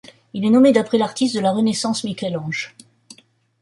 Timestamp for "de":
1.35-1.41